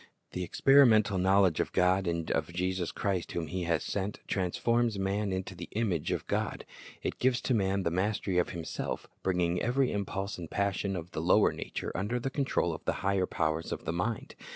The 0.31 0.41
experimental 0.43 1.19
knowledge 1.19 1.59
of 1.59 1.73
God 1.73 2.07
and 2.07 2.31
of 2.31 2.51
Jesus 2.51 2.91
Christ 2.91 3.33
whom 3.33 3.45
He 3.45 3.65
has 3.65 3.83
sent, 3.83 4.19
transforms 4.27 4.97
man 4.97 5.31
into 5.31 5.53
the 5.53 5.69
image 5.73 6.11
of 6.11 6.25
God. 6.25 6.65
It 7.03 7.19
gives 7.19 7.39
to 7.41 7.53
man 7.53 7.83
the 7.83 7.91
mastery 7.91 8.39
of 8.39 8.49
himself, 8.49 9.05
bringing 9.21 9.61
every 9.61 9.91
impulse 9.91 10.39
and 10.39 10.49
passion 10.49 10.95
of 10.95 11.11
the 11.11 11.21
lower 11.21 11.51
nature 11.51 11.91
under 11.93 12.19
the 12.19 12.31
control 12.31 12.73
of 12.73 12.83
the 12.85 12.93
higher 13.05 13.27
powers 13.27 13.71
of 13.71 13.85
the 13.85 13.93
mind. 13.93 14.33